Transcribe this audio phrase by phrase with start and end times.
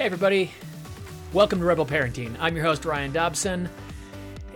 [0.00, 0.50] Hey, everybody.
[1.34, 2.34] Welcome to Rebel Parenting.
[2.40, 3.68] I'm your host, Ryan Dobson.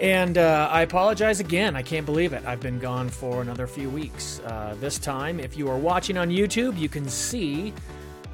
[0.01, 1.77] And uh, I apologize again.
[1.77, 2.43] I can't believe it.
[2.47, 4.41] I've been gone for another few weeks.
[4.41, 7.75] Uh, this time, if you are watching on YouTube, you can see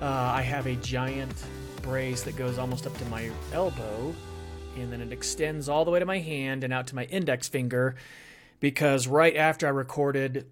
[0.01, 1.35] uh, I have a giant
[1.83, 4.15] brace that goes almost up to my elbow,
[4.77, 7.49] and then it extends all the way to my hand and out to my index
[7.49, 7.97] finger.
[8.61, 10.47] Because right after I recorded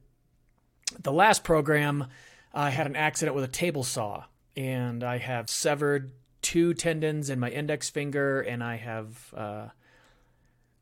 [1.01, 2.09] the last program,
[2.53, 4.25] I had an accident with a table saw,
[4.57, 6.11] and I have severed
[6.43, 9.69] two tendons in my index finger, and I have uh,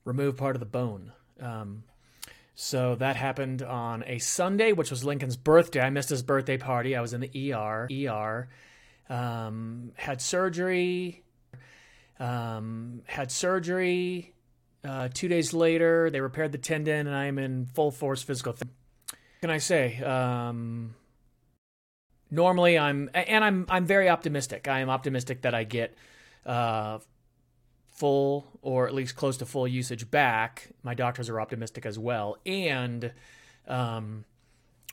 [0.04, 1.12] removed part of the bone.
[1.40, 1.84] Um,
[2.54, 5.80] so that happened on a Sunday, which was Lincoln's birthday.
[5.80, 6.96] I missed his birthday party.
[6.96, 7.88] I was in the ER.
[7.92, 8.48] ER.
[9.08, 11.22] Um, had surgery.
[12.18, 14.32] Um, had surgery.
[14.82, 18.54] Uh, two days later, they repaired the tendon, and I am in full force physical.
[18.54, 18.70] Th-
[19.40, 19.98] can I say?
[19.98, 20.94] Um,
[22.30, 24.68] normally, I'm and I'm I'm very optimistic.
[24.68, 25.96] I am optimistic that I get
[26.44, 26.98] uh,
[27.96, 30.70] full or at least close to full usage back.
[30.82, 32.36] My doctors are optimistic as well.
[32.44, 33.12] And
[33.66, 34.24] um,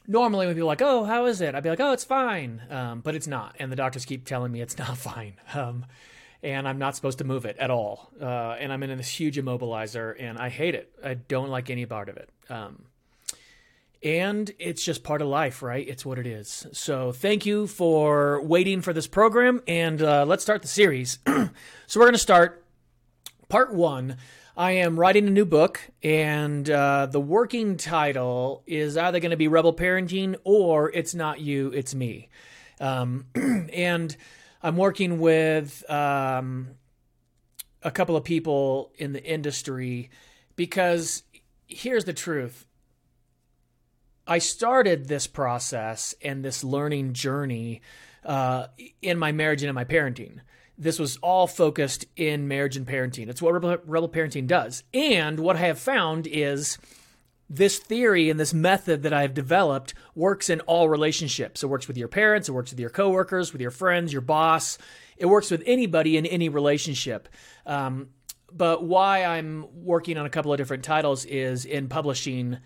[0.08, 2.62] normally when people are like, "Oh, how is it?" I'd be like, "Oh, it's fine,"
[2.70, 3.56] um, but it's not.
[3.60, 5.36] And the doctors keep telling me it's not fine.
[5.54, 5.86] Um,
[6.42, 8.12] and I'm not supposed to move it at all.
[8.22, 10.92] Uh, and I'm in this huge immobilizer, and I hate it.
[11.04, 12.30] I don't like any part of it.
[12.50, 12.84] Um,
[14.04, 15.88] and it's just part of life, right?
[15.88, 16.68] It's what it is.
[16.74, 21.20] So thank you for waiting for this program, and uh, let's start the series.
[21.26, 22.66] so we're going to start
[23.48, 24.18] part one.
[24.56, 29.38] I am writing a new book, and uh, the working title is either going to
[29.38, 32.30] be Rebel Parenting or It's Not You, It's Me.
[32.80, 33.26] Um,
[33.74, 34.16] and
[34.62, 36.72] I'm working with um,
[37.82, 40.10] a couple of people in the industry
[40.56, 41.24] because
[41.68, 42.68] here's the truth
[44.28, 47.82] I started this process and this learning journey
[48.24, 48.68] uh,
[49.02, 50.40] in my marriage and in my parenting.
[50.78, 53.28] This was all focused in marriage and parenting.
[53.28, 54.84] It's what Rebel, Rebel Parenting does.
[54.94, 56.78] And what I have found is
[57.50, 61.62] this theory and this method that I've developed works in all relationships.
[61.62, 64.78] It works with your parents, it works with your coworkers, with your friends, your boss.
[65.18, 67.30] It works with anybody in any relationship.
[67.66, 68.10] Um,
[68.52, 72.58] but why I'm working on a couple of different titles is in publishing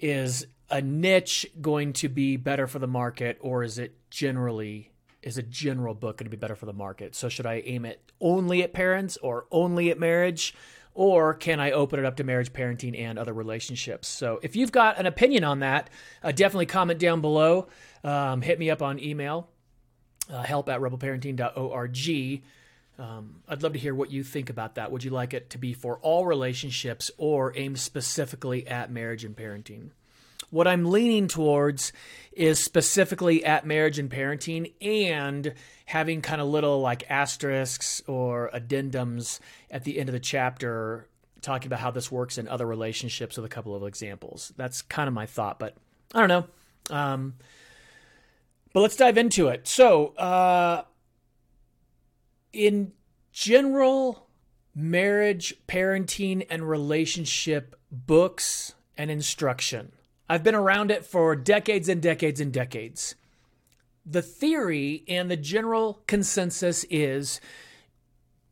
[0.00, 4.92] is a niche going to be better for the market or is it generally
[5.22, 7.14] is a general book going to be better for the market?
[7.14, 10.54] So should i aim it only at parents or only at marriage?
[10.94, 14.08] Or can i open it up to marriage parenting and other relationships?
[14.08, 15.90] So if you've got an opinion on that
[16.22, 17.68] uh, definitely comment down below.
[18.04, 19.48] Um, hit me up on email
[20.30, 22.42] uh, help at rebelparenting.org
[22.98, 24.90] um, I'd love to hear what you think about that.
[24.90, 29.36] Would you like it to be for all relationships or aimed specifically at marriage and
[29.36, 29.90] parenting?
[30.50, 31.92] What I'm leaning towards
[32.32, 35.52] is specifically at marriage and parenting and
[35.86, 39.40] having kind of little like asterisks or addendums
[39.70, 41.08] at the end of the chapter
[41.42, 44.52] talking about how this works in other relationships with a couple of examples.
[44.56, 45.76] That's kind of my thought, but
[46.14, 46.96] I don't know.
[46.96, 47.34] Um,
[48.72, 49.66] but let's dive into it.
[49.66, 50.82] So, uh,
[52.56, 52.92] in
[53.32, 54.28] general,
[54.74, 59.92] marriage, parenting, and relationship books and instruction.
[60.28, 63.14] I've been around it for decades and decades and decades.
[64.04, 67.40] The theory and the general consensus is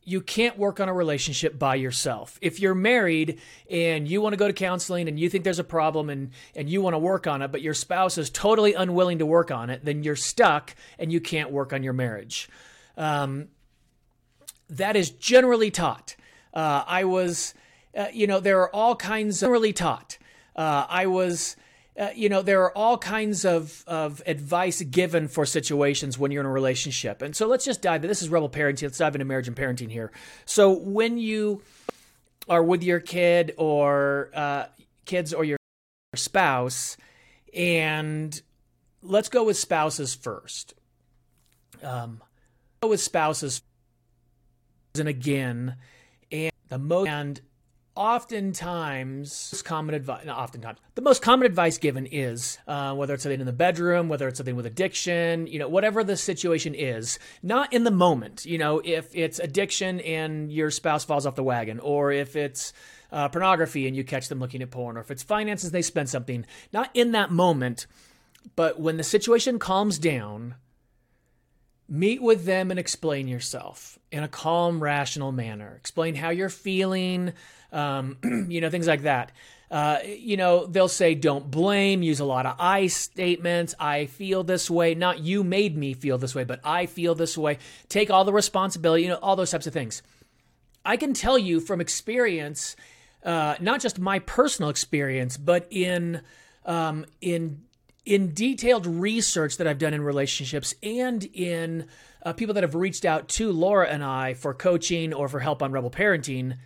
[0.02, 2.38] you can't work on a relationship by yourself.
[2.42, 5.64] If you're married and you want to go to counseling and you think there's a
[5.64, 9.18] problem and, and you want to work on it, but your spouse is totally unwilling
[9.18, 12.48] to work on it, then you're stuck and you can't work on your marriage.
[12.96, 13.48] Um,
[14.68, 16.16] that is generally taught.
[16.52, 17.54] Uh, I was,
[17.96, 20.18] uh, you know, there are all kinds of generally taught.
[20.56, 21.56] Uh, I was,
[21.98, 26.40] uh, you know, there are all kinds of, of advice given for situations when you're
[26.40, 27.22] in a relationship.
[27.22, 28.02] And so let's just dive.
[28.02, 28.82] This is Rebel Parenting.
[28.82, 30.12] Let's dive into marriage and parenting here.
[30.44, 31.62] So when you
[32.48, 34.66] are with your kid or uh,
[35.04, 35.58] kids or your
[36.14, 36.96] spouse,
[37.52, 38.40] and
[39.02, 40.74] let's go with spouses first.
[41.82, 42.22] Um,
[42.80, 43.62] go with spouses
[44.98, 45.76] and again,
[46.30, 47.40] and the most and
[47.96, 53.46] oftentimes common advice oftentimes the most common advice given is uh, whether it's something in
[53.46, 57.84] the bedroom whether it's something with addiction you know whatever the situation is not in
[57.84, 62.10] the moment you know if it's addiction and your spouse falls off the wagon or
[62.10, 62.72] if it's
[63.12, 66.08] uh, pornography and you catch them looking at porn or if it's finances they spend
[66.08, 67.86] something not in that moment
[68.56, 70.56] but when the situation calms down
[71.88, 75.74] meet with them and explain yourself in a calm, rational manner.
[75.76, 77.32] Explain how you're feeling,
[77.72, 78.16] um,
[78.48, 79.32] you know, things like that.
[79.70, 83.74] Uh, you know, they'll say, don't blame, use a lot of I statements.
[83.78, 84.94] I feel this way.
[84.94, 87.58] Not you made me feel this way, but I feel this way.
[87.88, 90.02] Take all the responsibility, you know, all those types of things.
[90.84, 92.76] I can tell you from experience,
[93.24, 96.20] uh, not just my personal experience, but in
[96.66, 97.62] um, in
[98.04, 101.86] in detailed research that I've done in relationships and in
[102.22, 105.62] uh, people that have reached out to Laura and I for coaching or for help
[105.62, 106.58] on rebel parenting,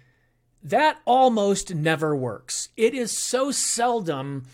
[0.62, 2.70] that almost never works.
[2.76, 4.46] It is so seldom.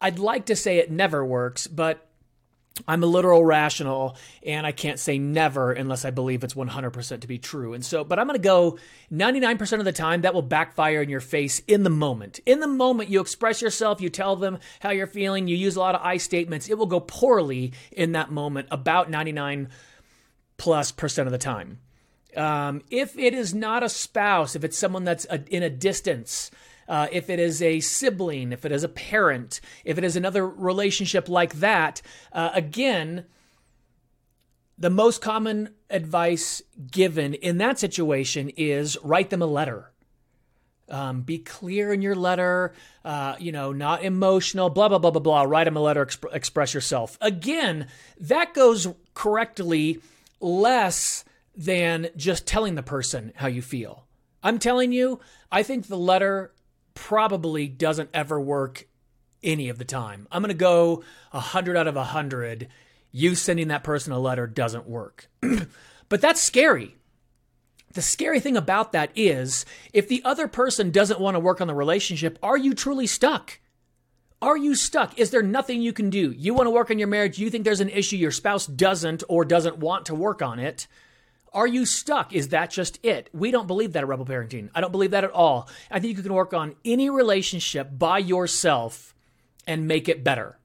[0.00, 2.06] I'd like to say it never works, but
[2.86, 7.26] I'm a literal rational and I can't say never unless I believe it's 100% to
[7.26, 7.72] be true.
[7.72, 8.78] And so, but I'm going to go
[9.12, 12.40] 99% of the time that will backfire in your face in the moment.
[12.44, 15.80] In the moment, you express yourself, you tell them how you're feeling, you use a
[15.80, 16.68] lot of I statements.
[16.68, 19.68] It will go poorly in that moment about 99
[20.58, 21.78] plus percent of the time.
[22.36, 26.50] Um, if it is not a spouse, if it's someone that's a, in a distance,
[26.88, 30.46] uh, if it is a sibling, if it is a parent, if it is another
[30.46, 32.02] relationship like that,
[32.32, 33.24] uh, again,
[34.78, 39.92] the most common advice given in that situation is write them a letter.
[40.88, 42.72] Um, be clear in your letter,
[43.04, 45.42] uh, you know, not emotional, blah, blah, blah, blah, blah.
[45.42, 47.18] Write them a letter, exp- express yourself.
[47.20, 47.88] Again,
[48.20, 50.00] that goes correctly
[50.40, 51.24] less
[51.56, 54.06] than just telling the person how you feel.
[54.42, 55.18] I'm telling you,
[55.50, 56.52] I think the letter
[56.96, 58.88] probably doesn't ever work
[59.44, 60.26] any of the time.
[60.32, 62.66] I'm going to go 100 out of 100.
[63.12, 65.30] You sending that person a letter doesn't work.
[66.08, 66.96] but that's scary.
[67.92, 71.68] The scary thing about that is if the other person doesn't want to work on
[71.68, 73.60] the relationship, are you truly stuck?
[74.42, 75.18] Are you stuck?
[75.18, 76.30] Is there nothing you can do?
[76.32, 79.22] You want to work on your marriage, you think there's an issue, your spouse doesn't
[79.28, 80.86] or doesn't want to work on it.
[81.52, 82.32] Are you stuck?
[82.32, 83.30] Is that just it?
[83.32, 84.68] We don't believe that at Rebel Parenting.
[84.74, 85.68] I don't believe that at all.
[85.90, 89.14] I think you can work on any relationship by yourself
[89.66, 90.58] and make it better.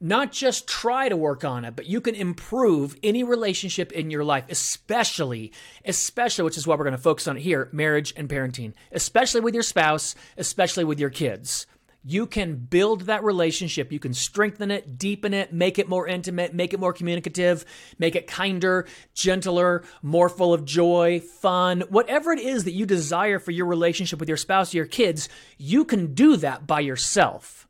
[0.00, 4.24] Not just try to work on it, but you can improve any relationship in your
[4.24, 5.52] life, especially,
[5.84, 9.54] especially, which is what we're going to focus on here marriage and parenting, especially with
[9.54, 11.66] your spouse, especially with your kids
[12.04, 13.92] you can build that relationship.
[13.92, 17.64] You can strengthen it, deepen it, make it more intimate, make it more communicative,
[17.98, 23.38] make it kinder, gentler, more full of joy, fun, whatever it is that you desire
[23.38, 25.28] for your relationship with your spouse or your kids,
[25.58, 27.68] you can do that by yourself.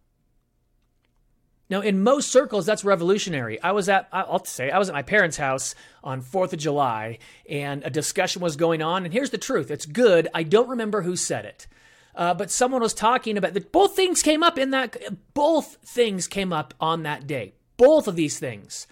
[1.69, 3.59] Now, in most circles, that's revolutionary.
[3.63, 5.75] I was at, I'll say, I was at my parents' house
[6.05, 7.19] on 4th of July,
[7.49, 9.05] and a discussion was going on.
[9.05, 10.29] And here's the truth it's good.
[10.35, 11.67] I don't remember who said it.
[12.15, 13.73] Uh, but someone was talking about that.
[13.73, 14.97] Both things came up in that.
[15.35, 17.55] Both things came up on that day.
[17.77, 18.87] Both of these things.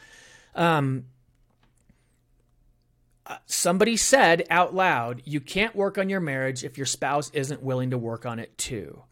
[0.54, 1.04] Um,
[3.26, 7.62] uh, somebody said out loud, "You can't work on your marriage if your spouse isn't
[7.62, 9.02] willing to work on it too."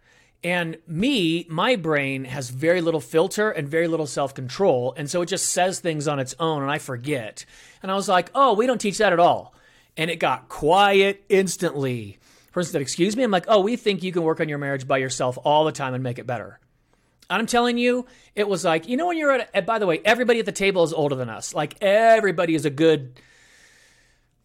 [0.45, 4.95] And me, my brain has very little filter and very little self control.
[4.97, 7.45] And so it just says things on its own and I forget.
[7.83, 9.55] And I was like, oh, we don't teach that at all.
[9.97, 12.19] And it got quiet instantly
[12.59, 13.23] person said, Excuse me?
[13.23, 15.73] I'm like, Oh, we think you can work on your marriage by yourself all the
[15.73, 16.59] time and make it better.
[17.31, 20.01] I'm telling you, it was like, you know, when you're at, a, by the way,
[20.05, 21.55] everybody at the table is older than us.
[21.55, 23.21] Like, everybody is a good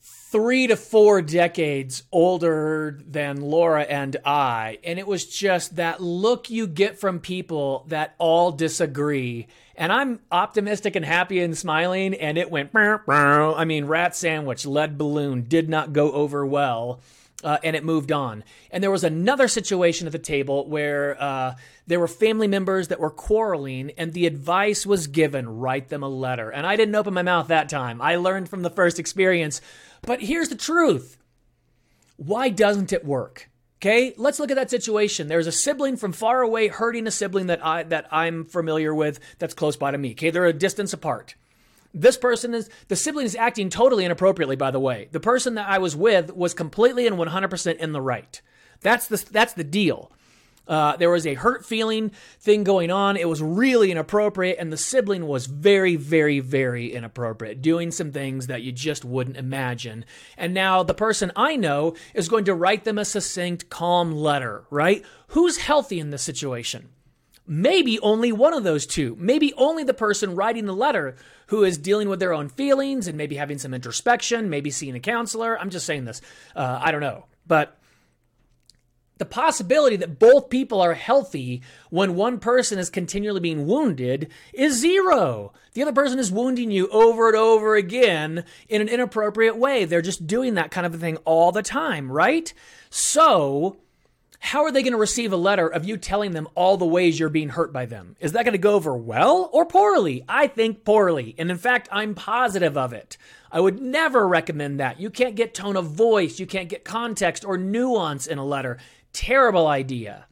[0.02, 4.80] three to four decades older than Laura and I.
[4.84, 9.48] And it was just that look you get from people that all disagree.
[9.76, 12.72] And I'm optimistic and happy and smiling, and it went,
[13.54, 17.00] I mean, rat sandwich, lead balloon did not go over well
[17.44, 18.44] uh, and it moved on.
[18.72, 21.56] And there was another situation at the table where uh,
[21.88, 26.10] there were family members that were quarreling, and the advice was given write them a
[26.10, 26.50] letter.
[26.50, 28.02] And I didn't open my mouth that time.
[28.02, 29.62] I learned from the first experience.
[30.02, 31.18] But here's the truth
[32.18, 33.50] why doesn't it work?
[33.82, 35.28] Okay, let's look at that situation.
[35.28, 39.20] There's a sibling from far away hurting a sibling that I that I'm familiar with
[39.40, 40.12] that's close by to me.
[40.12, 41.36] Okay, they're a distance apart.
[41.94, 45.10] This person is, the sibling is acting totally inappropriately, by the way.
[45.12, 48.42] The person that I was with was completely and 100% in the right.
[48.82, 50.12] That's the, that's the deal.
[50.68, 53.18] Uh, there was a hurt feeling thing going on.
[53.18, 58.48] It was really inappropriate, and the sibling was very, very, very inappropriate, doing some things
[58.48, 60.06] that you just wouldn't imagine.
[60.38, 64.64] And now the person I know is going to write them a succinct, calm letter,
[64.70, 65.04] right?
[65.30, 66.90] Who's healthy in this situation?
[67.46, 69.18] Maybe only one of those two.
[69.20, 71.16] Maybe only the person writing the letter
[71.48, 75.00] who is dealing with their own feelings and maybe having some introspection, maybe seeing a
[75.00, 75.60] counselor.
[75.60, 76.22] I'm just saying this.
[76.56, 77.26] Uh, I don't know.
[77.46, 77.78] But
[79.18, 84.80] the possibility that both people are healthy when one person is continually being wounded is
[84.80, 85.54] zero.
[85.74, 89.86] The other person is wounding you over and over again in an inappropriate way.
[89.86, 92.54] They're just doing that kind of a thing all the time, right?
[92.90, 93.78] So,
[94.44, 97.18] how are they going to receive a letter of you telling them all the ways
[97.18, 98.18] you're being hurt by them?
[98.20, 100.26] Is that going to go over well or poorly?
[100.28, 101.34] I think poorly.
[101.38, 103.18] And in fact, I'm positive of it.
[103.54, 105.00] I would never recommend that.
[105.00, 108.80] You can't get tone of voice, you can't get context or nuance in a letter.
[109.14, 110.26] Terrible idea.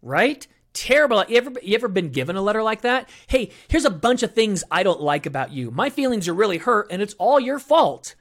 [0.00, 0.46] Right?
[0.72, 1.22] Terrible.
[1.28, 3.10] You ever, you ever been given a letter like that?
[3.26, 5.70] Hey, here's a bunch of things I don't like about you.
[5.70, 8.14] My feelings are really hurt and it's all your fault.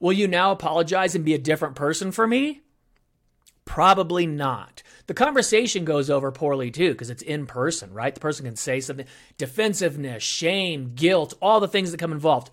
[0.00, 2.61] Will you now apologize and be a different person for me?
[3.64, 4.82] Probably not.
[5.06, 8.14] The conversation goes over poorly too because it's in person, right?
[8.14, 9.06] The person can say something
[9.38, 12.50] defensiveness, shame, guilt, all the things that come involved.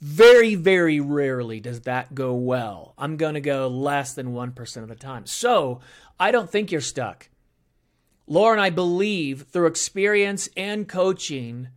[0.00, 2.94] Very, very rarely does that go well.
[2.98, 5.26] I'm going to go less than 1% of the time.
[5.26, 5.80] So
[6.20, 7.30] I don't think you're stuck.
[8.26, 11.68] Laura and I believe through experience and coaching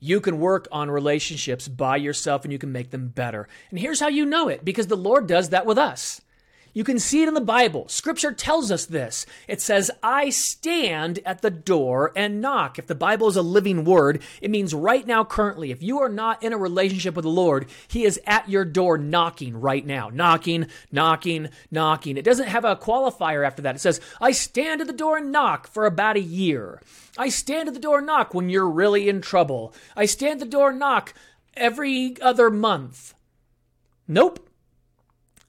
[0.00, 3.48] you can work on relationships by yourself and you can make them better.
[3.70, 6.20] And here's how you know it because the Lord does that with us.
[6.74, 7.86] You can see it in the Bible.
[7.88, 9.26] Scripture tells us this.
[9.46, 12.80] It says, I stand at the door and knock.
[12.80, 16.08] If the Bible is a living word, it means right now, currently, if you are
[16.08, 20.10] not in a relationship with the Lord, He is at your door knocking right now.
[20.12, 22.16] Knocking, knocking, knocking.
[22.16, 23.76] It doesn't have a qualifier after that.
[23.76, 26.82] It says, I stand at the door and knock for about a year.
[27.16, 29.72] I stand at the door and knock when you're really in trouble.
[29.96, 31.14] I stand at the door and knock
[31.56, 33.14] every other month.
[34.08, 34.50] Nope.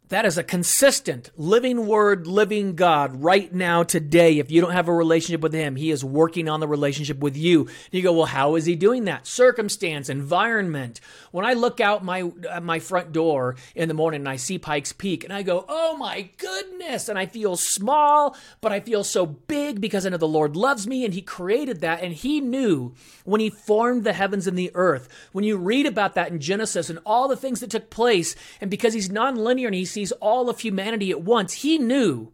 [0.10, 4.38] That is a consistent, living word, living God right now, today.
[4.38, 7.36] If you don't have a relationship with Him, He is working on the relationship with
[7.36, 7.68] you.
[7.90, 9.26] You go, well, how is He doing that?
[9.26, 11.02] Circumstance, environment.
[11.32, 12.32] When I look out my
[12.62, 15.98] my front door in the morning and I see Pikes Peak, and I go, oh
[15.98, 20.28] my goodness, and I feel small, but I feel so big because I know the
[20.28, 22.94] Lord loves me and He created that, and He knew
[23.24, 25.10] when He formed the heavens and the earth.
[25.32, 28.70] When you read about that in Genesis and all the things that took place, and
[28.70, 31.54] because He's nonlinear and He's sees all of humanity at once.
[31.54, 32.32] He knew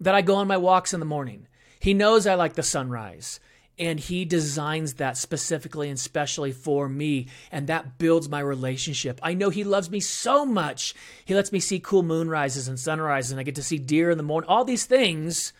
[0.00, 1.46] that I go on my walks in the morning.
[1.80, 3.40] He knows I like the sunrise.
[3.78, 7.28] And he designs that specifically and specially for me.
[7.50, 9.18] And that builds my relationship.
[9.22, 10.94] I know he loves me so much.
[11.24, 14.18] He lets me see cool moonrises and sunrises, and I get to see deer in
[14.18, 15.52] the morning, all these things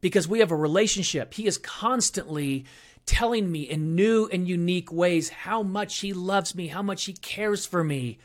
[0.00, 1.34] because we have a relationship.
[1.34, 2.64] He is constantly
[3.06, 7.14] telling me in new and unique ways how much he loves me, how much he
[7.14, 8.18] cares for me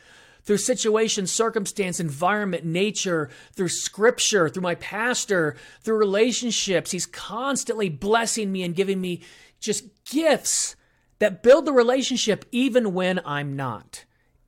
[0.44, 6.90] through situation, circumstance, environment, nature, through scripture, through my pastor, through relationships.
[6.90, 9.22] He's constantly blessing me and giving me
[9.60, 10.76] just gifts
[11.18, 14.04] that build the relationship even when I'm not.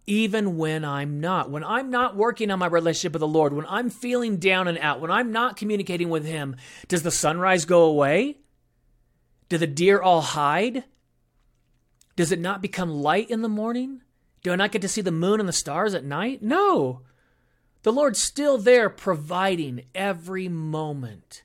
[0.07, 1.51] Even when I'm not.
[1.51, 4.79] When I'm not working on my relationship with the Lord, when I'm feeling down and
[4.79, 8.39] out, when I'm not communicating with Him, does the sunrise go away?
[9.49, 10.85] Do the deer all hide?
[12.15, 14.03] Does it not become light in the morning?
[14.47, 16.41] Do I not get to see the moon and the stars at night?
[16.41, 17.01] No.
[17.83, 21.43] The Lord's still there providing every moment,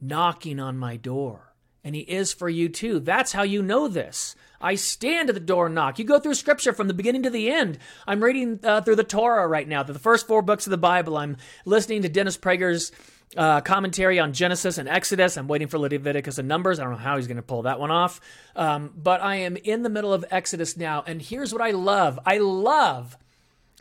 [0.00, 1.54] knocking on my door.
[1.84, 2.98] And He is for you too.
[2.98, 4.34] That's how you know this.
[4.60, 6.00] I stand at the door and knock.
[6.00, 7.78] You go through scripture from the beginning to the end.
[8.04, 11.16] I'm reading uh, through the Torah right now, the first four books of the Bible.
[11.16, 12.90] I'm listening to Dennis Prager's
[13.36, 15.36] uh, commentary on Genesis and Exodus.
[15.36, 16.78] I'm waiting for Leviticus and Numbers.
[16.78, 18.20] I don't know how he's going to pull that one off.
[18.54, 21.02] Um, but I am in the middle of Exodus now.
[21.06, 23.16] And here's what I love I love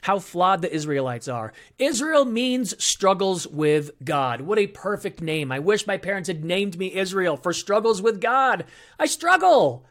[0.02, 1.54] how flawed the Israelites are.
[1.80, 4.42] Israel means struggles with God.
[4.42, 5.50] What a perfect name.
[5.52, 8.66] I wish my parents had named me Israel for struggles with God.
[9.00, 9.86] I struggle.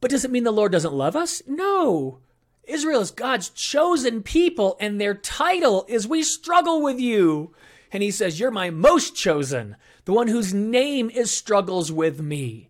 [0.00, 1.42] But does it mean the Lord doesn't love us?
[1.46, 2.18] No.
[2.64, 7.52] Israel is God's chosen people, and their title is We Struggle with You
[7.92, 12.68] and he says, You're my most chosen, the one whose name is struggles with me.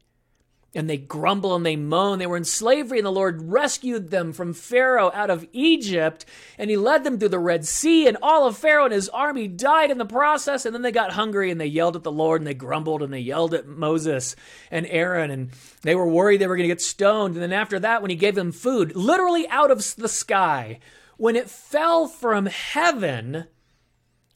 [0.73, 2.21] And they grumble and they moan.
[2.21, 6.25] They were in slavery, and the Lord rescued them from Pharaoh out of Egypt,
[6.59, 9.49] and he led them through the Red Sea, and all of Pharaoh and his army
[9.49, 10.65] died in the process.
[10.65, 13.13] And then they got hungry and they yelled at the Lord, and they grumbled and
[13.13, 14.37] they yelled at Moses
[14.71, 15.51] and Aaron, and
[15.83, 17.35] they were worried they were going to get stoned.
[17.35, 20.79] And then after that, when he gave them food, literally out of the sky,
[21.17, 23.47] when it fell from heaven,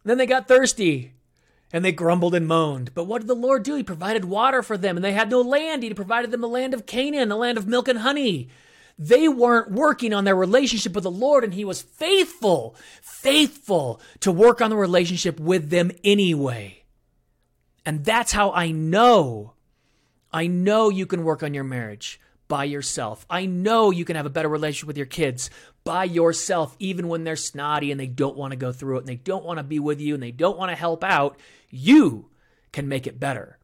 [0.04, 1.12] then they got thirsty
[1.73, 2.94] and they grumbled and moaned.
[2.94, 3.75] But what did the Lord do?
[3.75, 5.82] He provided water for them and they had no land.
[5.82, 8.49] He provided them the land of Canaan, a land of milk and honey.
[8.99, 14.30] They weren't working on their relationship with the Lord, and He was faithful, faithful to
[14.30, 16.84] work on the relationship with them anyway.
[17.84, 19.54] And that's how I know.
[20.32, 23.26] I know you can work on your marriage by yourself.
[23.28, 25.50] I know you can have a better relationship with your kids
[25.82, 29.08] by yourself, even when they're snotty and they don't want to go through it and
[29.08, 31.38] they don't want to be with you and they don't want to help out.
[31.70, 32.30] You
[32.72, 33.58] can make it better.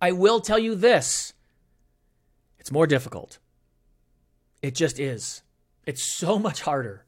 [0.00, 1.32] I will tell you this
[2.58, 3.38] it's more difficult.
[4.60, 5.42] It just is.
[5.86, 7.05] It's so much harder.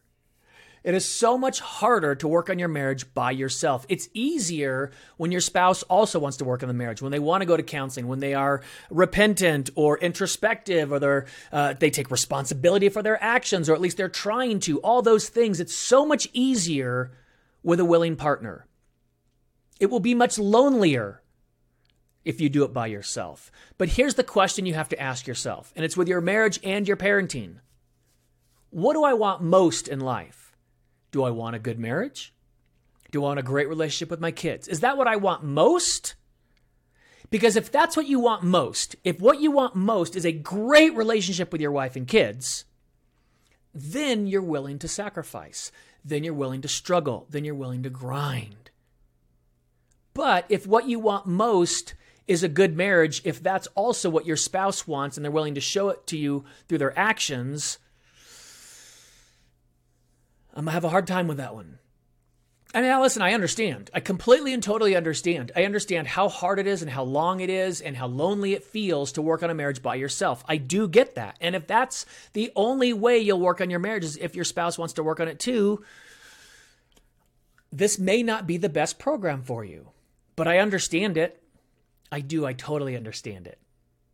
[0.84, 3.84] It is so much harder to work on your marriage by yourself.
[3.88, 7.42] It's easier when your spouse also wants to work on the marriage, when they want
[7.42, 12.10] to go to counseling, when they are repentant or introspective, or they're, uh, they take
[12.10, 14.78] responsibility for their actions, or at least they're trying to.
[14.80, 15.60] All those things.
[15.60, 17.10] It's so much easier
[17.62, 18.66] with a willing partner.
[19.80, 21.22] It will be much lonelier
[22.24, 23.50] if you do it by yourself.
[23.78, 26.86] But here's the question you have to ask yourself, and it's with your marriage and
[26.86, 27.56] your parenting.
[28.70, 30.47] What do I want most in life?
[31.10, 32.32] Do I want a good marriage?
[33.10, 34.68] Do I want a great relationship with my kids?
[34.68, 36.14] Is that what I want most?
[37.30, 40.94] Because if that's what you want most, if what you want most is a great
[40.94, 42.64] relationship with your wife and kids,
[43.74, 45.70] then you're willing to sacrifice.
[46.04, 47.26] Then you're willing to struggle.
[47.30, 48.70] Then you're willing to grind.
[50.14, 51.94] But if what you want most
[52.26, 55.60] is a good marriage, if that's also what your spouse wants and they're willing to
[55.60, 57.78] show it to you through their actions,
[60.54, 61.78] Um, I'm gonna have a hard time with that one.
[62.74, 63.90] And now, listen, I understand.
[63.94, 65.52] I completely and totally understand.
[65.56, 68.62] I understand how hard it is and how long it is and how lonely it
[68.62, 70.44] feels to work on a marriage by yourself.
[70.46, 71.38] I do get that.
[71.40, 74.76] And if that's the only way you'll work on your marriage is if your spouse
[74.76, 75.82] wants to work on it too,
[77.72, 79.88] this may not be the best program for you.
[80.36, 81.42] But I understand it.
[82.12, 82.44] I do.
[82.44, 83.58] I totally understand it.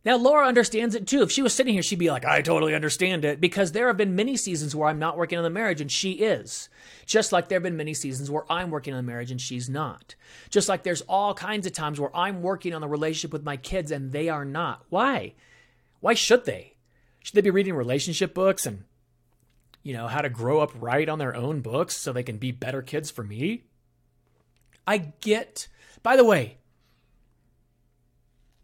[0.05, 1.23] Now, Laura understands it too.
[1.23, 3.97] If she was sitting here, she'd be like, I totally understand it because there have
[3.97, 6.69] been many seasons where I'm not working on the marriage and she is.
[7.07, 9.67] Just like there have been many seasons where I'm working on the marriage and she's
[9.67, 10.13] not.
[10.51, 13.57] Just like there's all kinds of times where I'm working on the relationship with my
[13.57, 14.85] kids and they are not.
[14.89, 15.33] Why?
[16.01, 16.75] Why should they?
[17.23, 18.83] Should they be reading relationship books and,
[19.81, 22.51] you know, how to grow up right on their own books so they can be
[22.51, 23.63] better kids for me?
[24.85, 25.67] I get,
[26.03, 26.57] by the way,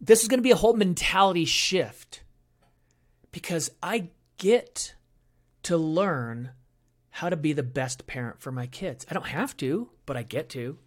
[0.01, 2.23] this is going to be a whole mentality shift
[3.31, 4.95] because I get
[5.63, 6.51] to learn
[7.11, 9.05] how to be the best parent for my kids.
[9.09, 10.79] I don't have to, but I get to.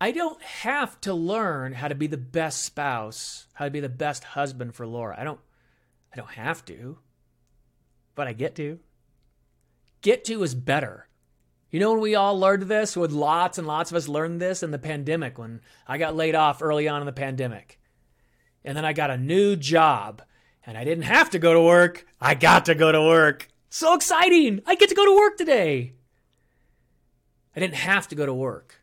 [0.00, 3.88] I don't have to learn how to be the best spouse, how to be the
[3.88, 5.16] best husband for Laura.
[5.18, 5.40] I don't
[6.12, 6.98] I don't have to,
[8.14, 8.78] but I get to.
[10.00, 11.07] Get to is better.
[11.70, 12.96] You know when we all learned this?
[12.96, 16.34] With lots and lots of us learned this in the pandemic when I got laid
[16.34, 17.78] off early on in the pandemic.
[18.64, 20.22] And then I got a new job
[20.64, 22.06] and I didn't have to go to work.
[22.20, 23.48] I got to go to work.
[23.70, 24.62] So exciting!
[24.66, 25.92] I get to go to work today.
[27.54, 28.82] I didn't have to go to work.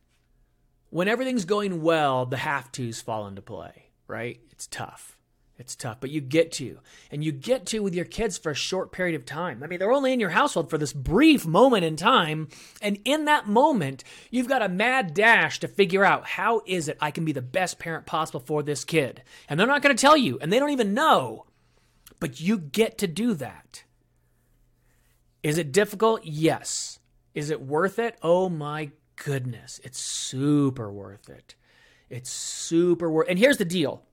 [0.89, 4.39] When everything's going well, the have tos fall into play, right?
[4.51, 5.14] It's tough.
[5.57, 6.79] It's tough, but you get to.
[7.09, 9.63] And you get to with your kids for a short period of time.
[9.63, 12.49] I mean, they're only in your household for this brief moment in time.
[12.81, 16.97] And in that moment, you've got a mad dash to figure out how is it
[16.99, 19.23] I can be the best parent possible for this kid.
[19.47, 21.45] And they're not going to tell you, and they don't even know.
[22.19, 23.83] But you get to do that.
[25.41, 26.25] Is it difficult?
[26.25, 26.99] Yes.
[27.33, 28.17] Is it worth it?
[28.21, 28.91] Oh my
[29.23, 29.79] goodness.
[29.83, 31.55] It's super worth it.
[32.09, 34.03] It's super worth And here's the deal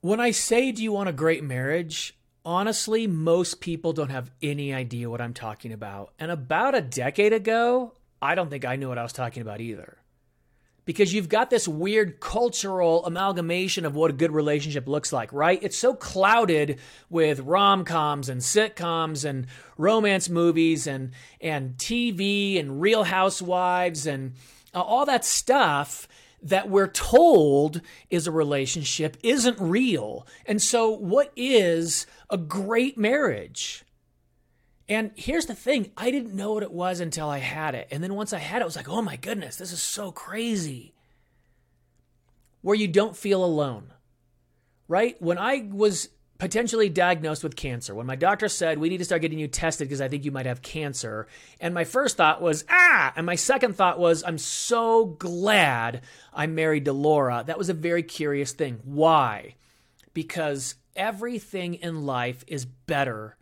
[0.00, 2.16] when I say, do you want a great marriage?
[2.44, 6.14] Honestly, most people don't have any idea what I'm talking about.
[6.18, 9.60] And about a decade ago, I don't think I knew what I was talking about
[9.60, 9.98] either.
[10.86, 15.62] Because you've got this weird cultural amalgamation of what a good relationship looks like, right?
[15.62, 22.80] It's so clouded with rom coms and sitcoms and romance movies and, and TV and
[22.80, 24.32] real housewives and
[24.74, 26.08] uh, all that stuff
[26.42, 30.26] that we're told is a relationship isn't real.
[30.46, 33.84] And so, what is a great marriage?
[34.88, 37.88] And here's the thing I didn't know what it was until I had it.
[37.90, 40.10] And then once I had it, I was like, oh my goodness, this is so
[40.10, 40.94] crazy.
[42.62, 43.92] Where you don't feel alone,
[44.88, 45.20] right?
[45.22, 46.08] When I was
[46.40, 47.94] potentially diagnosed with cancer.
[47.94, 50.32] When my doctor said, We need to start getting you tested because I think you
[50.32, 51.28] might have cancer.
[51.60, 53.12] And my first thought was, Ah!
[53.14, 56.00] And my second thought was, I'm so glad
[56.32, 57.44] I'm married to Laura.
[57.46, 58.80] That was a very curious thing.
[58.84, 59.54] Why?
[60.14, 63.36] Because everything in life is better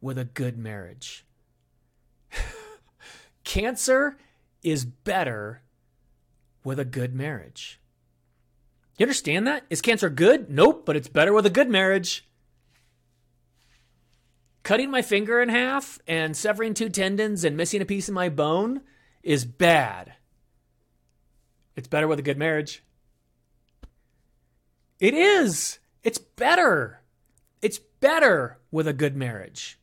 [0.00, 1.24] with a good marriage.
[3.44, 4.18] cancer
[4.62, 5.62] is better
[6.62, 7.80] with a good marriage.
[9.02, 9.64] You understand that?
[9.68, 10.48] Is cancer good?
[10.48, 12.24] Nope, but it's better with a good marriage.
[14.62, 18.28] Cutting my finger in half and severing two tendons and missing a piece of my
[18.28, 18.82] bone
[19.24, 20.12] is bad.
[21.74, 22.84] It's better with a good marriage.
[25.00, 25.80] It is.
[26.04, 27.00] It's better.
[27.60, 29.80] It's better with a good marriage.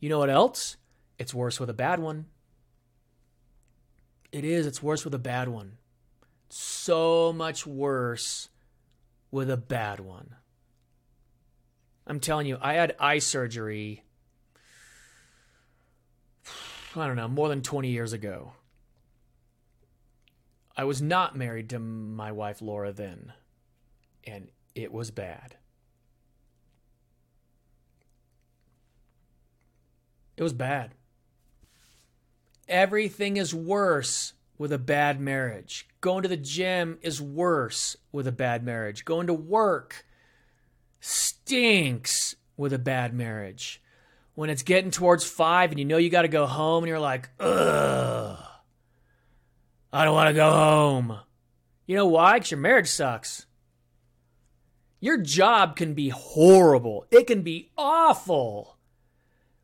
[0.00, 0.76] You know what else?
[1.20, 2.26] It's worse with a bad one.
[4.32, 4.66] It is.
[4.66, 5.76] It's worse with a bad one
[6.52, 8.48] so much worse
[9.30, 10.34] with a bad one.
[12.06, 14.02] I'm telling you, I had eye surgery
[16.96, 18.52] I don't know, more than 20 years ago.
[20.76, 23.32] I was not married to my wife Laura then,
[24.24, 25.56] and it was bad.
[30.36, 30.94] It was bad.
[32.68, 35.88] Everything is worse with a bad marriage.
[36.02, 39.06] Going to the gym is worse with a bad marriage.
[39.06, 40.04] Going to work
[41.00, 43.82] stinks with a bad marriage.
[44.34, 47.00] When it's getting towards five and you know you got to go home and you're
[47.00, 48.38] like, ugh,
[49.94, 51.18] I don't want to go home.
[51.86, 52.34] You know why?
[52.34, 53.46] Because your marriage sucks.
[55.00, 58.76] Your job can be horrible, it can be awful.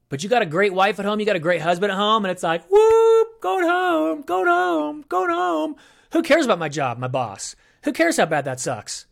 [0.09, 2.25] But you got a great wife at home, you got a great husband at home,
[2.25, 3.16] and it's like, whoop,
[3.47, 5.77] going home, going home, going home.
[6.11, 7.55] Who cares about my job, my boss?
[7.85, 9.07] Who cares how bad that sucks?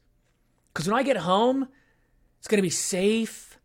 [0.72, 1.68] Because when I get home,
[2.40, 3.60] it's going to be safe.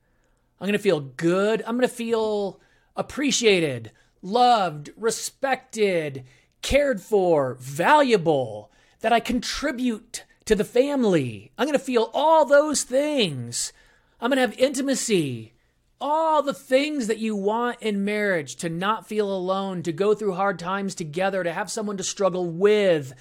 [0.59, 1.63] I'm going to feel good.
[1.65, 2.61] I'm going to feel
[2.95, 6.23] appreciated, loved, respected,
[6.61, 11.51] cared for, valuable, that I contribute to the family.
[11.57, 13.73] I'm going to feel all those things.
[14.21, 15.53] I'm going to have intimacy
[16.01, 20.33] all the things that you want in marriage to not feel alone, to go through
[20.33, 23.13] hard times together, to have someone to struggle with,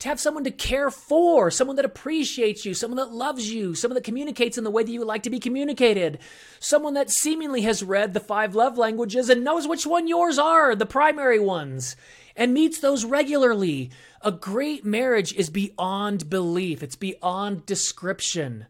[0.00, 3.94] to have someone to care for, someone that appreciates you, someone that loves you, someone
[3.94, 6.18] that communicates in the way that you would like to be communicated,
[6.60, 10.74] someone that seemingly has read the five love languages and knows which one yours are,
[10.74, 11.96] the primary ones,
[12.36, 13.90] and meets those regularly.
[14.20, 18.66] A great marriage is beyond belief, it's beyond description.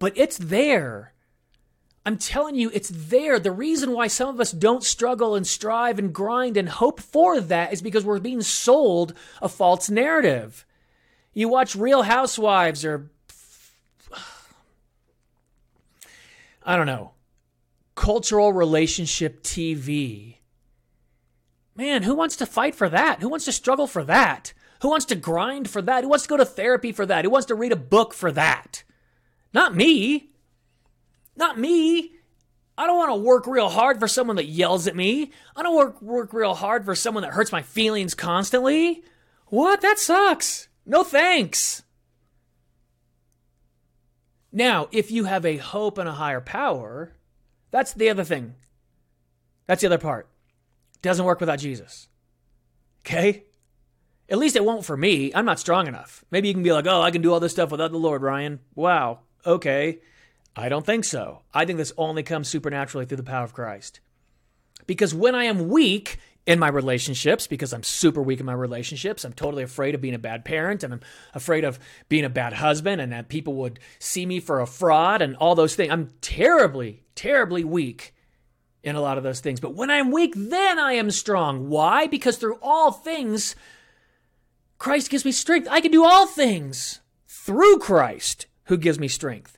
[0.00, 1.13] But it's there.
[2.06, 3.38] I'm telling you, it's there.
[3.38, 7.40] The reason why some of us don't struggle and strive and grind and hope for
[7.40, 10.66] that is because we're being sold a false narrative.
[11.32, 13.10] You watch Real Housewives or,
[16.62, 17.12] I don't know,
[17.94, 20.36] cultural relationship TV.
[21.74, 23.20] Man, who wants to fight for that?
[23.20, 24.52] Who wants to struggle for that?
[24.82, 26.04] Who wants to grind for that?
[26.04, 27.24] Who wants to go to therapy for that?
[27.24, 28.84] Who wants to read a book for that?
[29.54, 30.33] Not me.
[31.36, 32.12] Not me.
[32.76, 35.30] I don't want to work real hard for someone that yells at me.
[35.54, 39.04] I don't work work real hard for someone that hurts my feelings constantly.
[39.46, 39.80] What?
[39.80, 40.68] That sucks.
[40.84, 41.82] No thanks.
[44.50, 47.12] Now, if you have a hope and a higher power,
[47.70, 48.54] that's the other thing.
[49.66, 50.28] That's the other part.
[51.02, 52.08] Doesn't work without Jesus.
[53.00, 53.44] Okay?
[54.28, 55.32] At least it won't for me.
[55.34, 56.24] I'm not strong enough.
[56.30, 58.22] Maybe you can be like, oh, I can do all this stuff without the Lord,
[58.22, 58.60] Ryan.
[58.74, 59.20] Wow.
[59.44, 59.98] Okay.
[60.56, 61.42] I don't think so.
[61.52, 64.00] I think this only comes supernaturally through the power of Christ.
[64.86, 69.24] Because when I am weak in my relationships, because I'm super weak in my relationships,
[69.24, 71.00] I'm totally afraid of being a bad parent and I'm
[71.32, 75.22] afraid of being a bad husband and that people would see me for a fraud
[75.22, 75.90] and all those things.
[75.90, 78.14] I'm terribly, terribly weak
[78.82, 79.58] in a lot of those things.
[79.58, 81.70] But when I'm weak, then I am strong.
[81.70, 82.06] Why?
[82.06, 83.56] Because through all things,
[84.78, 85.66] Christ gives me strength.
[85.70, 89.53] I can do all things through Christ who gives me strength.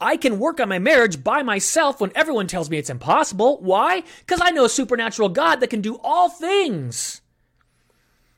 [0.00, 3.58] I can work on my marriage by myself when everyone tells me it's impossible.
[3.62, 4.02] Why?
[4.20, 7.22] Because I know a supernatural God that can do all things.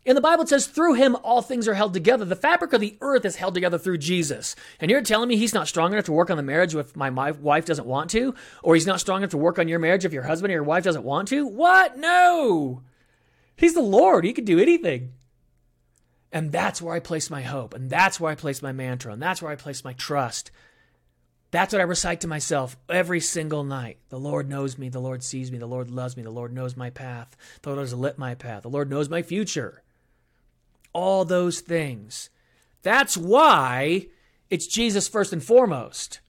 [0.06, 2.24] And the Bible, says, through him all things are held together.
[2.24, 4.56] The fabric of the earth is held together through Jesus.
[4.80, 7.10] And you're telling me he's not strong enough to work on the marriage if my,
[7.10, 8.34] wife doesn't want to?
[8.62, 10.62] Or he's not strong enough to work on your marriage if your husband or your
[10.64, 11.46] wife doesn't want to?
[11.46, 11.98] What?
[11.98, 12.82] No!
[13.56, 14.24] He's the Lord.
[14.24, 15.12] He can do anything.
[16.32, 17.74] And that's where I place my hope.
[17.74, 19.12] And that's where I place my mantra.
[19.12, 20.50] And that's where I place my trust.
[21.50, 23.98] That's what I recite to myself every single night.
[24.10, 24.90] The Lord knows me.
[24.90, 25.58] The Lord sees me.
[25.58, 26.22] The Lord loves me.
[26.22, 27.36] The Lord knows my path.
[27.62, 28.62] The Lord has lit my path.
[28.62, 29.82] The Lord knows my future.
[30.92, 32.28] All those things.
[32.82, 34.08] That's why
[34.50, 36.20] it's Jesus first and foremost.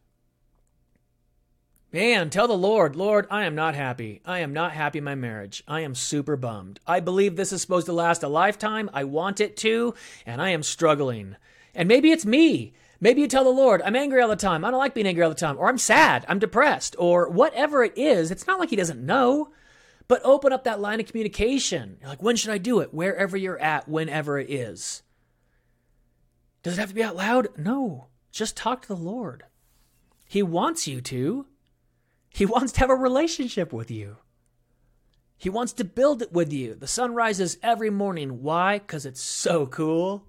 [1.91, 4.21] Man, tell the Lord, Lord, I am not happy.
[4.23, 5.63] I am not happy in my marriage.
[5.67, 6.79] I am super bummed.
[6.85, 8.91] I believe this is supposed to last a lifetime.
[8.93, 11.35] I want it to, and I am struggling.
[11.73, 12.73] And maybe it's me.
[13.01, 14.65] Maybe you tell the Lord, I'm angry all the time.
[14.65, 15.57] I don't like being angry all the time.
[15.57, 16.25] Or I'm sad.
[16.27, 16.95] I'm depressed.
[16.99, 18.29] Or whatever it is.
[18.29, 19.51] It's not like He doesn't know.
[20.07, 21.97] But open up that line of communication.
[22.01, 22.93] You're like, when should I do it?
[22.93, 25.03] Wherever you're at, whenever it is.
[26.63, 27.47] Does it have to be out loud?
[27.57, 28.07] No.
[28.31, 29.43] Just talk to the Lord.
[30.27, 31.45] He wants you to.
[32.29, 34.17] He wants to have a relationship with you.
[35.37, 36.75] He wants to build it with you.
[36.75, 38.41] The sun rises every morning.
[38.41, 38.79] Why?
[38.79, 40.25] Because it's so cool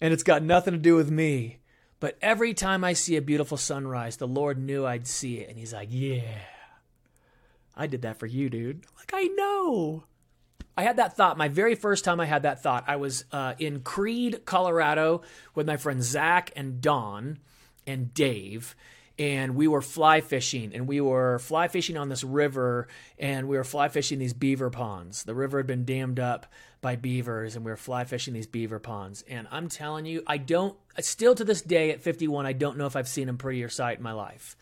[0.00, 1.58] and it's got nothing to do with me.
[2.00, 5.48] But every time I see a beautiful sunrise, the Lord knew I'd see it.
[5.48, 6.38] And He's like, Yeah,
[7.76, 8.84] I did that for you, dude.
[8.98, 10.04] Like, I know.
[10.76, 12.84] I had that thought my very first time I had that thought.
[12.88, 15.22] I was uh, in Creede, Colorado
[15.54, 17.38] with my friends Zach and Don
[17.86, 18.74] and Dave.
[19.16, 23.56] and we were fly fishing and we were fly fishing on this river and we
[23.56, 25.22] were fly fishing these beaver ponds.
[25.22, 26.46] The river had been dammed up
[26.84, 29.24] by beavers and we were fly fishing these beaver ponds.
[29.26, 32.84] And I'm telling you, I don't, still to this day at 51, I don't know
[32.84, 34.54] if I've seen a prettier sight in my life.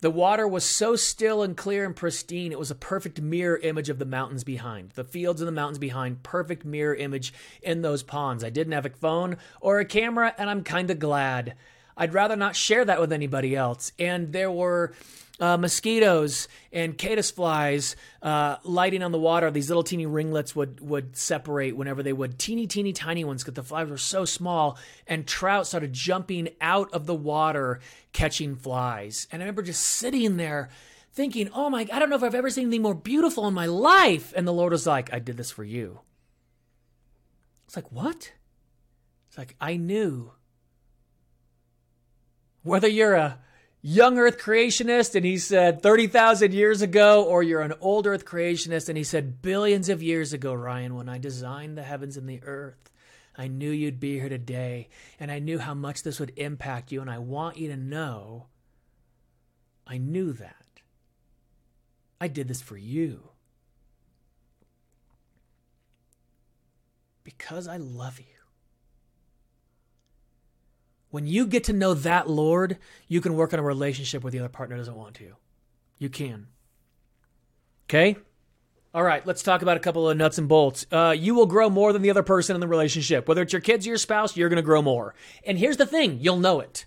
[0.00, 3.90] The water was so still and clear and pristine, it was a perfect mirror image
[3.90, 4.92] of the mountains behind.
[4.92, 8.42] The fields and the mountains behind, perfect mirror image in those ponds.
[8.42, 11.54] I didn't have a phone or a camera, and I'm kind of glad.
[11.94, 13.92] I'd rather not share that with anybody else.
[13.98, 14.94] And there were
[15.40, 19.50] uh, mosquitoes and caddisflies uh, lighting on the water.
[19.50, 22.38] These little teeny ringlets would would separate whenever they would.
[22.38, 24.78] Teeny, teeny, tiny ones because the flies were so small.
[25.06, 27.80] And trout started jumping out of the water
[28.12, 29.26] catching flies.
[29.32, 30.68] And I remember just sitting there
[31.12, 33.66] thinking, oh my, I don't know if I've ever seen anything more beautiful in my
[33.66, 34.32] life.
[34.36, 36.00] And the Lord was like, I did this for you.
[37.66, 38.32] It's like, what?
[39.28, 40.32] It's like, I knew.
[42.62, 43.38] Whether you're a
[43.82, 48.88] young earth creationist and he said 30,000 years ago, or you're an old earth creationist
[48.88, 52.42] and he said billions of years ago, Ryan, when I designed the heavens and the
[52.44, 52.90] earth,
[53.36, 54.88] I knew you'd be here today
[55.18, 57.00] and I knew how much this would impact you.
[57.00, 58.46] And I want you to know
[59.86, 60.54] I knew that.
[62.20, 63.30] I did this for you.
[67.24, 68.39] Because I love you.
[71.10, 74.38] When you get to know that Lord, you can work on a relationship where the
[74.38, 75.34] other partner doesn't want to.
[75.98, 76.46] You can.
[77.88, 78.16] Okay?
[78.92, 80.86] All right, let's talk about a couple of nuts and bolts.
[80.90, 83.28] Uh, you will grow more than the other person in the relationship.
[83.28, 85.14] Whether it's your kids or your spouse, you're going to grow more.
[85.44, 86.86] And here's the thing you'll know it.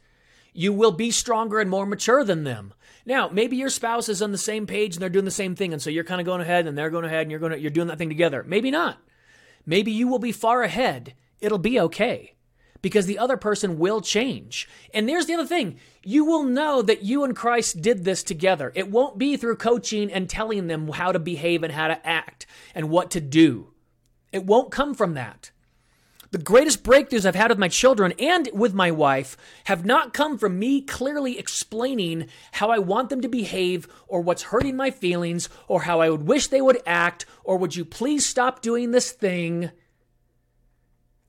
[0.54, 2.74] You will be stronger and more mature than them.
[3.06, 5.74] Now, maybe your spouse is on the same page and they're doing the same thing,
[5.74, 7.60] and so you're kind of going ahead and they're going ahead and you're going to,
[7.60, 8.44] you're doing that thing together.
[8.48, 8.98] Maybe not.
[9.66, 11.14] Maybe you will be far ahead.
[11.42, 12.36] It'll be okay
[12.84, 14.70] because the other person will change.
[14.94, 18.72] And there's the other thing you will know that you and Christ did this together.
[18.76, 22.46] It won't be through coaching and telling them how to behave and how to act
[22.76, 23.72] and what to do.
[24.32, 25.50] It won't come from that.
[26.32, 30.38] The greatest breakthroughs I've had with my children and with my wife have not come
[30.38, 35.48] from me clearly explaining how I want them to behave or what's hurting my feelings
[35.68, 39.12] or how I would wish they would act or would you please stop doing this
[39.12, 39.72] thing.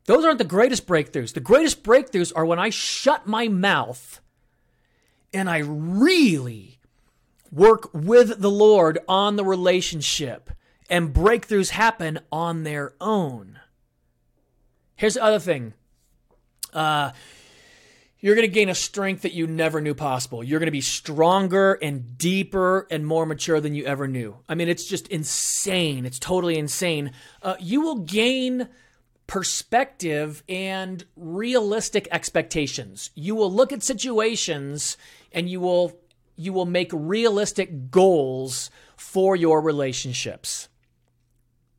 [0.06, 1.32] Those aren't the greatest breakthroughs.
[1.32, 4.20] The greatest breakthroughs are when I shut my mouth
[5.32, 6.78] and I really
[7.50, 10.50] work with the Lord on the relationship
[10.90, 13.58] and breakthroughs happen on their own.
[14.96, 15.72] Here's the other thing.
[16.72, 17.12] Uh,
[18.20, 20.42] you're going to gain a strength that you never knew possible.
[20.42, 24.36] You're going to be stronger and deeper and more mature than you ever knew.
[24.48, 26.06] I mean, it's just insane.
[26.06, 27.12] It's totally insane.
[27.42, 28.68] Uh, you will gain
[29.26, 33.10] perspective and realistic expectations.
[33.14, 34.96] You will look at situations
[35.32, 35.98] and you will
[36.36, 40.68] you will make realistic goals for your relationships.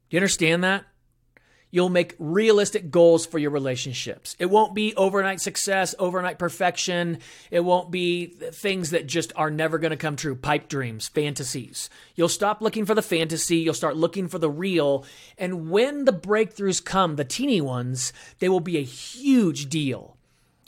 [0.09, 0.85] Do you understand that?
[1.75, 4.37] You'll make realistic goals for your relationships.
[4.39, 7.17] It won't be overnight success, overnight perfection.
[7.51, 11.89] It won't be things that just are never going to come true, pipe dreams, fantasies.
[12.15, 15.03] You'll stop looking for the fantasy, you'll start looking for the real.
[15.37, 20.15] And when the breakthroughs come, the teeny ones, they will be a huge deal.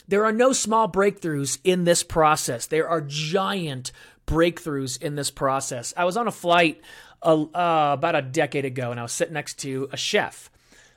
[0.08, 2.66] There are no small breakthroughs in this process.
[2.66, 3.92] There are giant
[4.26, 5.94] breakthroughs in this process.
[5.96, 6.82] I was on a flight
[7.22, 10.50] uh, uh, about a decade ago and I was sitting next to a chef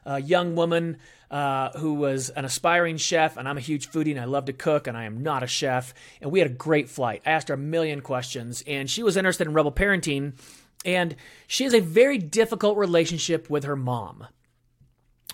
[0.05, 0.97] a young woman
[1.29, 4.53] uh, who was an aspiring chef, and I'm a huge foodie and I love to
[4.53, 5.93] cook, and I am not a chef.
[6.21, 7.21] And we had a great flight.
[7.25, 10.33] I asked her a million questions, and she was interested in rebel parenting,
[10.83, 11.15] and
[11.47, 14.27] she has a very difficult relationship with her mom.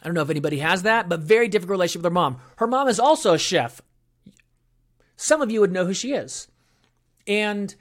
[0.01, 2.38] I don't know if anybody has that, but very difficult relationship with her mom.
[2.58, 3.82] Her mom is also a chef.
[5.15, 6.47] Some of you would know who she is.
[7.25, 7.73] And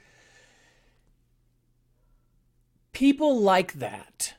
[2.91, 4.33] people like that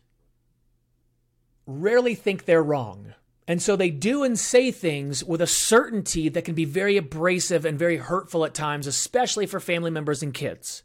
[1.69, 3.15] rarely think they're wrong.
[3.47, 7.65] And so they do and say things with a certainty that can be very abrasive
[7.65, 10.83] and very hurtful at times, especially for family members and kids.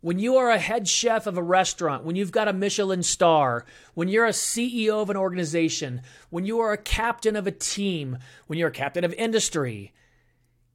[0.00, 3.64] When you are a head chef of a restaurant, when you've got a Michelin star,
[3.94, 8.18] when you're a CEO of an organization, when you are a captain of a team,
[8.46, 9.92] when you're a captain of industry,